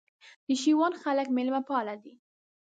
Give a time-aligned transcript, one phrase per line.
[0.47, 2.13] د شېوان خلک مېلمه پاله دي